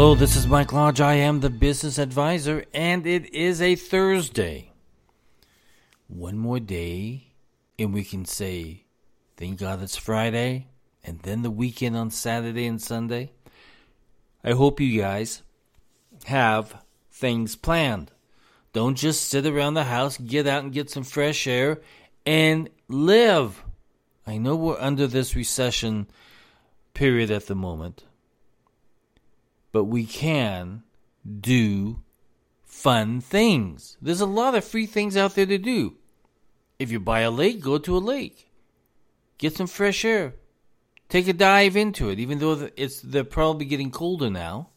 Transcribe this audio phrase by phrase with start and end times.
[0.00, 1.02] Hello, this is Mike Lodge.
[1.02, 4.72] I am the business advisor, and it is a Thursday.
[6.08, 7.34] One more day,
[7.78, 8.84] and we can say,
[9.36, 10.68] Thank God it's Friday,
[11.04, 13.32] and then the weekend on Saturday and Sunday.
[14.42, 15.42] I hope you guys
[16.24, 18.10] have things planned.
[18.72, 21.78] Don't just sit around the house, get out and get some fresh air
[22.24, 23.62] and live.
[24.26, 26.06] I know we're under this recession
[26.94, 28.04] period at the moment
[29.72, 30.82] but we can
[31.40, 32.00] do
[32.64, 33.96] fun things.
[34.00, 35.96] There's a lot of free things out there to do.
[36.78, 38.48] If you buy a lake, go to a lake.
[39.38, 40.34] Get some fresh air.
[41.08, 44.68] Take a dive into it, even though it's they're probably getting colder now.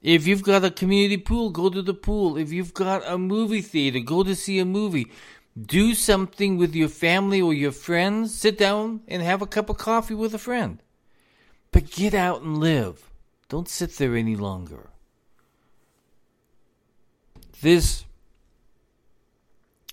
[0.00, 2.36] If you've got a community pool, go to the pool.
[2.36, 5.12] If you've got a movie theater, go to see a movie.
[5.60, 8.34] Do something with your family or your friends.
[8.34, 10.82] Sit down and have a cup of coffee with a friend.
[11.70, 13.11] But get out and live.
[13.52, 14.88] Don't sit there any longer.
[17.60, 18.06] This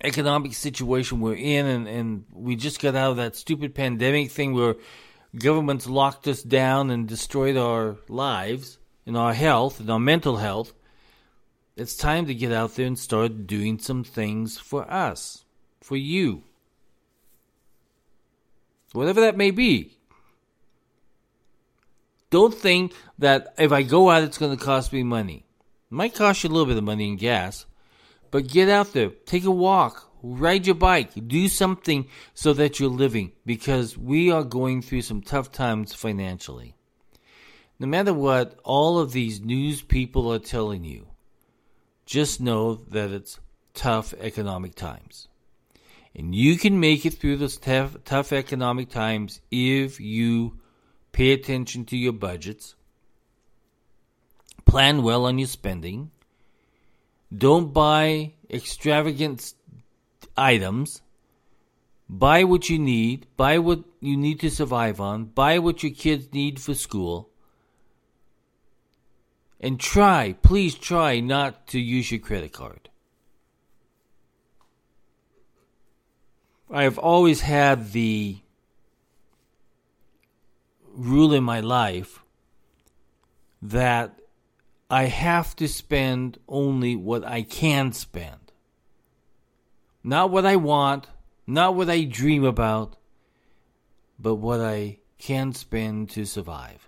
[0.02, 4.54] economic situation we're in, and, and we just got out of that stupid pandemic thing
[4.54, 4.76] where
[5.38, 10.72] governments locked us down and destroyed our lives and our health and our mental health.
[11.76, 15.44] It's time to get out there and start doing some things for us,
[15.82, 16.44] for you.
[18.94, 19.99] Whatever that may be.
[22.30, 25.46] Don't think that if I go out, it's going to cost me money.
[25.92, 27.66] It might cost you a little bit of money in gas,
[28.30, 32.90] but get out there, take a walk, ride your bike, do something so that you're
[32.90, 36.76] living because we are going through some tough times financially.
[37.80, 41.08] No matter what all of these news people are telling you,
[42.06, 43.40] just know that it's
[43.74, 45.28] tough economic times.
[46.14, 50.59] And you can make it through those tough, tough economic times if you
[51.20, 52.76] Pay attention to your budgets.
[54.66, 56.12] Plan well on your spending.
[57.38, 59.54] Don't buy extravagant
[60.38, 61.02] items.
[62.08, 63.28] Buy what you need.
[63.36, 65.26] Buy what you need to survive on.
[65.26, 67.30] Buy what your kids need for school.
[69.60, 72.88] And try, please try not to use your credit card.
[76.72, 78.40] I have always had the
[81.00, 82.24] rule in my life
[83.62, 84.20] that
[84.90, 88.52] I have to spend only what I can spend.
[90.04, 91.08] Not what I want,
[91.46, 92.98] not what I dream about,
[94.18, 96.88] but what I can spend to survive.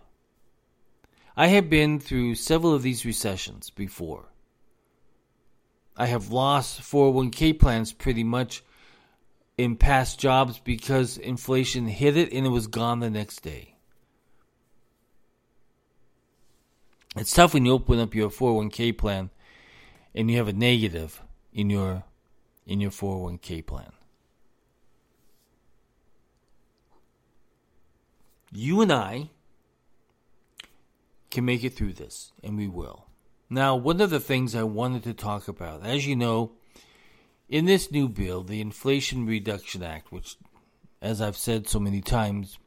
[1.35, 4.25] I have been through several of these recessions before.
[5.95, 8.63] I have lost 401k plans pretty much
[9.57, 13.70] in past jobs because inflation hit it and it was gone the next day.
[17.17, 19.31] It's tough when you open up your 401k plan
[20.15, 21.21] and you have a negative
[21.53, 22.03] in your
[22.65, 23.91] in your 401k plan.
[28.53, 29.29] You and I
[31.29, 33.07] can make it through this, and we will.
[33.49, 36.51] Now, one of the things I wanted to talk about, as you know,
[37.47, 40.35] in this new bill, the Inflation Reduction Act, which,
[41.01, 42.59] as I've said so many times,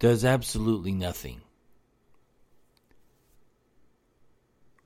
[0.00, 1.43] does absolutely nothing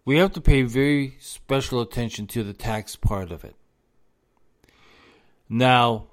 [0.09, 3.55] we have to pay very special attention to the tax part of it.
[5.51, 6.07] Now,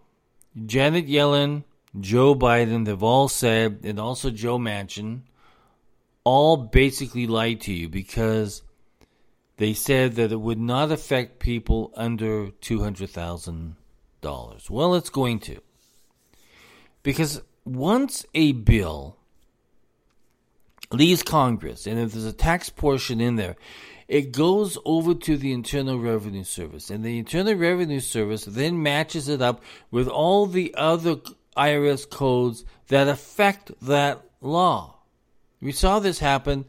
[0.66, 1.64] Janet Yellen,
[1.98, 5.22] Joe Biden, they've all said, and also Joe Manchin,
[6.26, 8.64] all basically lied to you because
[9.56, 14.70] they said that it would not affect people under $200,000.
[14.70, 15.62] Well, it's going to.
[17.02, 19.16] Because once a bill
[20.96, 23.56] leaves Congress, and if there's a tax portion in there,
[24.08, 29.28] it goes over to the Internal Revenue Service, and the Internal Revenue Service then matches
[29.30, 31.18] it up with all the other
[31.58, 35.00] IRS codes that affect that law.
[35.62, 36.66] We saw this happen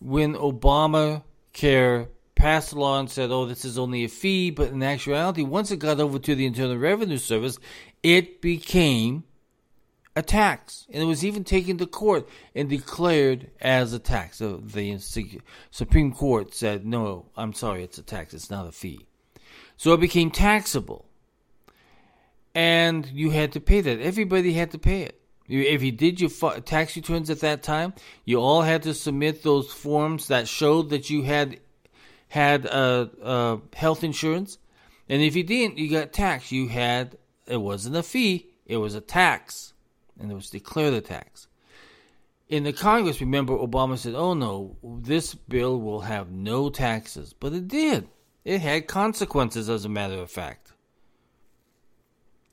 [0.00, 4.82] when Obamacare passed a law and said, oh, this is only a fee, but in
[4.82, 7.58] actuality, once it got over to the Internal Revenue Service,
[8.02, 9.24] it became
[10.16, 14.38] a tax, and it was even taken to court and declared as a tax.
[14.38, 14.98] So the
[15.70, 18.32] Supreme Court said, "No, I'm sorry, it's a tax.
[18.32, 19.06] It's not a fee."
[19.76, 21.06] So it became taxable,
[22.54, 24.00] and you had to pay that.
[24.00, 25.20] Everybody had to pay it.
[25.48, 26.30] If you did your
[26.60, 27.92] tax returns at that time,
[28.24, 31.60] you all had to submit those forms that showed that you had
[32.28, 34.58] had uh, uh, health insurance,
[35.08, 36.52] and if you didn't, you got taxed.
[36.52, 39.73] You had it wasn't a fee; it was a tax
[40.18, 41.48] and it was declared a tax.
[42.48, 47.32] in the Congress, remember, Obama said, oh no, this bill will have no taxes.
[47.32, 48.08] But it did.
[48.44, 50.72] It had consequences, as a matter of fact.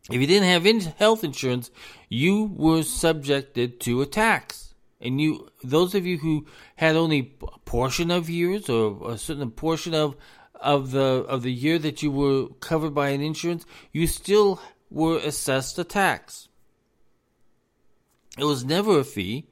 [0.09, 1.69] If you didn't have in- health insurance,
[2.09, 4.73] you were subjected to a tax.
[4.99, 9.51] And you, those of you who had only a portion of years or a certain
[9.51, 10.15] portion of
[10.55, 14.61] of the of the year that you were covered by an insurance, you still
[14.91, 16.47] were assessed a tax.
[18.37, 19.47] It was never a fee.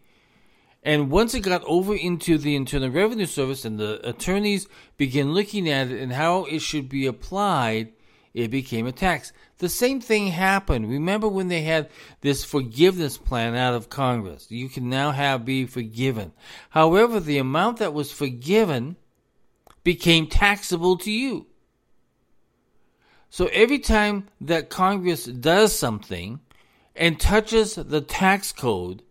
[0.81, 5.67] And once it got over into the Internal Revenue Service and the attorneys began looking
[5.69, 7.91] at it and how it should be applied,
[8.33, 9.33] it became a tax.
[9.57, 10.89] The same thing happened.
[10.89, 11.89] Remember when they had
[12.21, 14.49] this forgiveness plan out of Congress?
[14.49, 16.31] You can now have be forgiven.
[16.69, 18.95] However, the amount that was forgiven
[19.83, 21.47] became taxable to you.
[23.29, 26.39] So every time that Congress does something
[26.99, 29.01] and touches the tax code,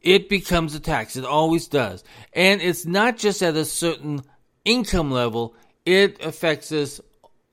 [0.00, 1.14] it becomes a tax.
[1.14, 2.02] It always does.
[2.32, 4.22] And it's not just at a certain
[4.64, 6.98] income level, it affects us,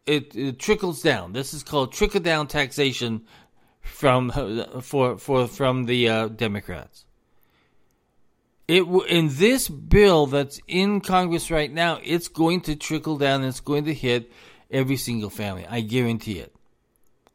[0.06, 1.34] it, it trickles down.
[1.34, 3.26] This is called trickle down taxation
[3.82, 4.32] from
[4.82, 7.06] for for from the uh, Democrats.
[8.68, 13.62] It in this bill that's in Congress right now, it's going to trickle down it's
[13.62, 14.32] going to hit
[14.72, 15.66] every single family.
[15.70, 16.54] I guarantee it.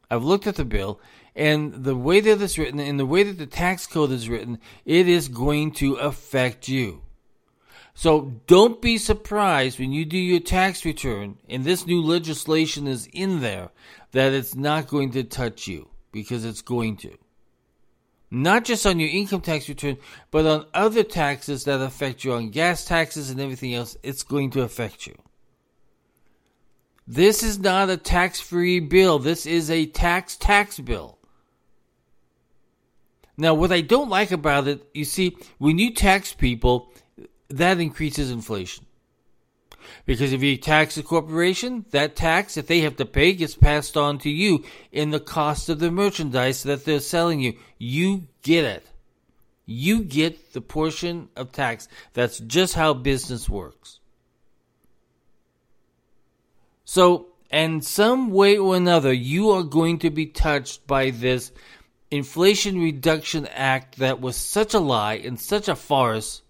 [0.09, 0.99] I've looked at the bill
[1.35, 4.59] and the way that it's written and the way that the tax code is written,
[4.85, 7.01] it is going to affect you.
[7.95, 13.07] So don't be surprised when you do your tax return and this new legislation is
[13.13, 13.69] in there
[14.11, 17.17] that it's not going to touch you because it's going to.
[18.31, 19.97] Not just on your income tax return,
[20.31, 24.49] but on other taxes that affect you, on gas taxes and everything else, it's going
[24.51, 25.13] to affect you.
[27.07, 29.19] This is not a tax free bill.
[29.19, 31.19] This is a tax tax bill.
[33.37, 36.91] Now, what I don't like about it, you see, when you tax people,
[37.49, 38.85] that increases inflation.
[40.05, 43.97] Because if you tax a corporation, that tax that they have to pay gets passed
[43.97, 47.53] on to you in the cost of the merchandise that they're selling you.
[47.77, 48.85] You get it.
[49.65, 51.87] You get the portion of tax.
[52.13, 53.99] That's just how business works.
[56.85, 61.51] So, in some way or another, you are going to be touched by this
[62.13, 66.43] Inflation Reduction Act that was such a lie and such a farce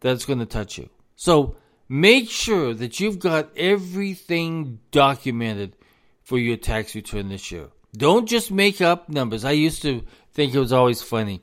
[0.00, 0.88] that it's going to touch you.
[1.14, 1.56] So
[1.90, 5.76] make sure that you've got everything documented
[6.22, 7.68] for your tax return this year.
[7.94, 9.44] Don't just make up numbers.
[9.44, 10.02] I used to
[10.32, 11.42] think it was always funny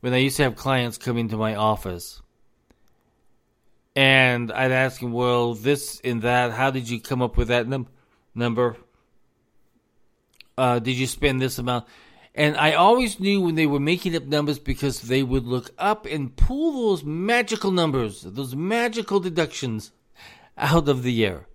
[0.00, 2.20] when I used to have clients come into my office
[3.94, 7.68] and I'd ask them, well, this and that, how did you come up with that
[7.68, 7.86] num-
[8.34, 8.76] number?
[10.58, 11.86] Uh, did you spend this amount?
[12.34, 16.04] And I always knew when they were making up numbers because they would look up
[16.04, 19.92] and pull those magical numbers, those magical deductions
[20.58, 21.46] out of the air.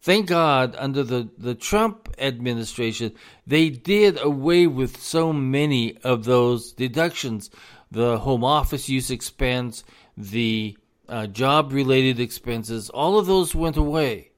[0.00, 3.12] Thank God, under the, the Trump administration,
[3.46, 7.50] they did away with so many of those deductions.
[7.90, 9.84] The home office use expense,
[10.16, 10.76] the
[11.08, 14.31] uh, job related expenses, all of those went away.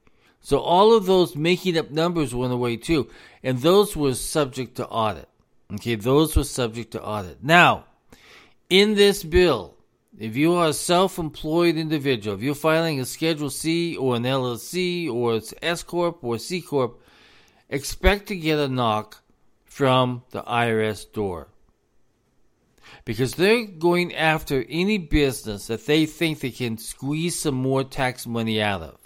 [0.45, 3.09] So all of those making up numbers went away too.
[3.41, 5.27] And those were subject to audit.
[5.73, 7.43] Okay, those were subject to audit.
[7.43, 7.85] Now,
[8.69, 9.73] in this bill,
[10.19, 15.11] if you are a self-employed individual, if you're filing a Schedule C or an LLC
[15.11, 17.01] or it's S corp or C corp,
[17.67, 19.23] expect to get a knock
[19.63, 21.47] from the IRS door
[23.03, 28.27] because they're going after any business that they think they can squeeze some more tax
[28.27, 29.04] money out of.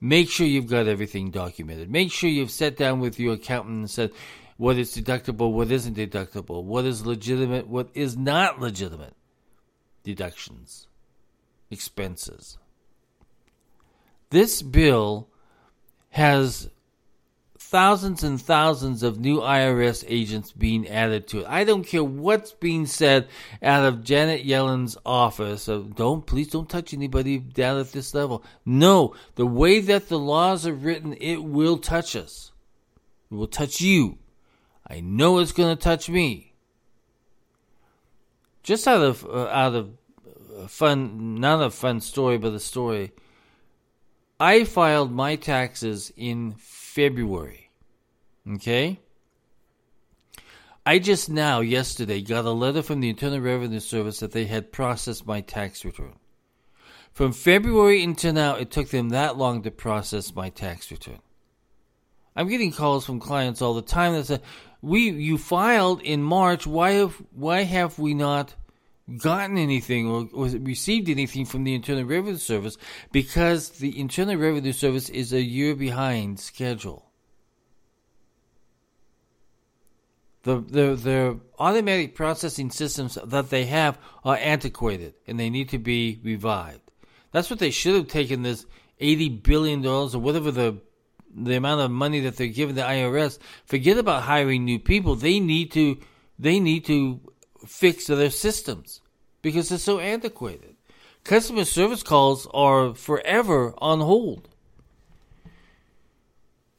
[0.00, 1.90] Make sure you've got everything documented.
[1.90, 4.12] Make sure you've sat down with your accountant and said
[4.56, 9.14] what is deductible, what isn't deductible, what is legitimate, what is not legitimate
[10.02, 10.86] deductions,
[11.70, 12.58] expenses.
[14.30, 15.28] This bill
[16.10, 16.70] has
[17.70, 21.46] thousands and thousands of new IRS agents being added to it.
[21.46, 23.28] I don't care what's being said
[23.62, 25.68] out of Janet Yellen's office.
[25.68, 28.42] Of, don't please don't touch anybody down at this level.
[28.64, 32.52] No, the way that the laws are written, it will touch us.
[33.30, 34.16] It will touch you.
[34.86, 36.54] I know it's going to touch me.
[38.62, 43.12] Just out of uh, out of fun, not a fun story, but a story.
[44.40, 46.54] I filed my taxes in
[46.98, 47.70] February.
[48.54, 48.98] Okay?
[50.84, 54.72] I just now, yesterday, got a letter from the Internal Revenue Service that they had
[54.72, 56.14] processed my tax return.
[57.12, 61.20] From February until now, it took them that long to process my tax return.
[62.34, 64.40] I'm getting calls from clients all the time that say,
[64.82, 66.66] "We you filed in March.
[66.66, 68.56] Why have why have we not
[69.16, 72.76] gotten anything or, received anything from the Internal Revenue Service
[73.10, 77.06] because the Internal Revenue Service is a year behind schedule.
[80.42, 85.78] The, the, the automatic processing systems that they have are antiquated and they need to
[85.78, 86.80] be revived.
[87.32, 88.64] That's what they should have taken this
[89.00, 90.78] $80 billion or whatever the
[91.34, 93.38] the amount of money that they're giving the IRS.
[93.66, 95.14] Forget about hiring new people.
[95.14, 95.98] They need to
[96.38, 97.20] they need to
[97.66, 99.00] fix their systems
[99.42, 100.76] because they're so antiquated.
[101.24, 104.48] Customer service calls are forever on hold.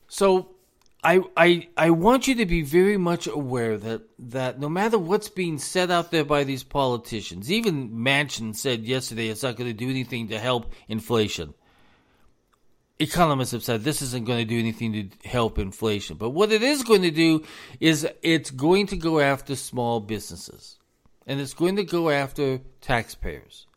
[0.07, 0.55] So
[1.03, 5.29] I, I, I want you to be very much aware that, that no matter what's
[5.29, 9.73] being said out there by these politicians, even Manchin said yesterday it's not going to
[9.73, 11.53] do anything to help inflation.
[12.99, 16.17] Economists have said this isn't going to do anything to help inflation.
[16.17, 17.43] But what it is going to do
[17.79, 20.77] is it's going to go after small businesses
[21.25, 23.67] and it's going to go after taxpayers.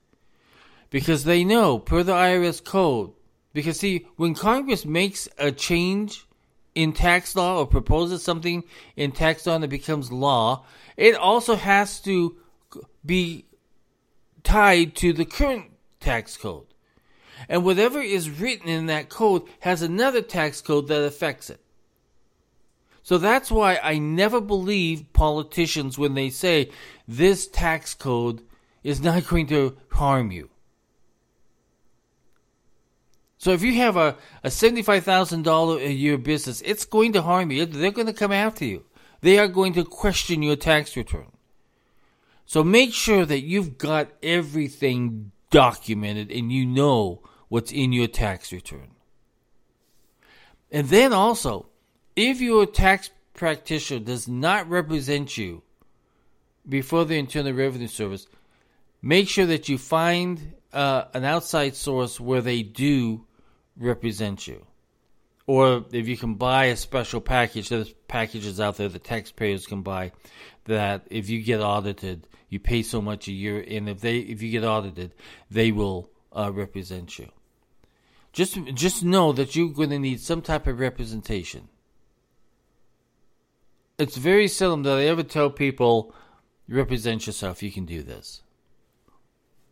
[0.91, 3.13] Because they know, per the IRS code,
[3.53, 6.27] because see, when Congress makes a change
[6.75, 8.65] in tax law or proposes something
[8.97, 10.65] in tax law that becomes law,
[10.97, 12.37] it also has to
[13.05, 13.45] be
[14.43, 16.72] tied to the current tax code.
[17.49, 21.61] And whatever is written in that code has another tax code that affects it.
[23.03, 26.71] So that's why I never believe politicians when they say
[27.09, 28.43] this tax code
[28.83, 30.51] is not going to harm you.
[33.39, 37.67] So if you have a, a $75,000 a year business, it's going to harm you.
[37.67, 38.85] They're going to come after you.
[39.21, 41.27] They are going to question your tax return.
[42.47, 47.23] So make sure that you've got everything documented and you know
[47.53, 48.89] what's in your tax return.
[50.71, 51.67] And then also,
[52.17, 55.63] if your tax practitioner does not represent you
[56.67, 58.27] before the Internal Revenue Service,
[59.03, 63.27] make sure that you find uh, an outside source where they do
[63.77, 64.65] represent you.
[65.47, 69.83] Or if you can buy a special package, there's packages out there that taxpayers can
[69.83, 70.13] buy
[70.65, 74.41] that if you get audited, you pay so much a year, and if they if
[74.41, 75.13] you get audited,
[75.51, 77.29] they will uh, represent you.
[78.33, 81.69] Just just know that you're going to need some type of representation
[84.03, 86.13] it's very seldom that I ever tell people,
[86.69, 88.43] represent yourself, you can do this.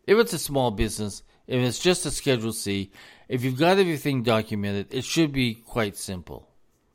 [0.06, 2.92] If it's a small business, if it's just a Schedule C,
[3.28, 6.48] if you've got everything documented, it should be quite simple.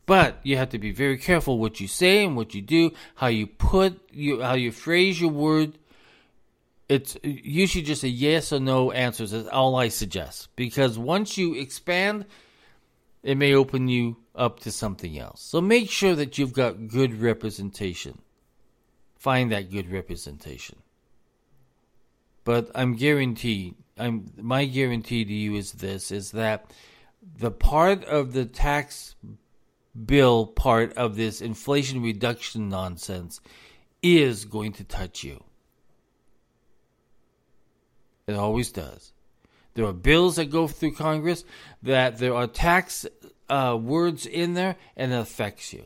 [0.06, 3.28] But you have to be very careful what you say and what you do, how
[3.28, 5.80] you put you how you phrase your word.
[6.88, 10.56] It's usually just a yes or no answers is all I suggest.
[10.56, 12.26] Because once you expand,
[13.24, 15.42] it may open you up to something else.
[15.42, 18.20] So make sure that you've got good representation.
[19.18, 20.78] Find that good representation.
[22.44, 26.72] But I'm guaranteed, I'm my guarantee to you is this is that
[27.40, 29.16] the part of the tax
[30.06, 33.42] bill part of this inflation reduction nonsense
[34.04, 35.44] is going to touch you.
[38.28, 39.12] It always does.
[39.76, 41.44] There are bills that go through Congress
[41.84, 43.06] that there are tax
[43.50, 45.86] uh, words in there and it affects you.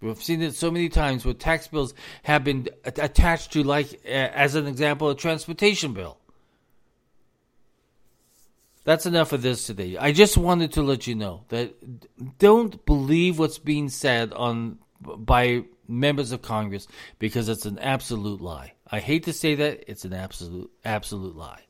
[0.00, 1.94] We've seen it so many times where tax bills
[2.24, 6.18] have been attached to, like, as an example, a transportation bill.
[8.84, 9.96] That's enough of this today.
[9.96, 15.62] I just wanted to let you know that don't believe what's being said on by
[15.86, 16.88] members of Congress
[17.20, 18.72] because it's an absolute lie.
[18.92, 21.62] I hate to say that it's an absolute absolute lie.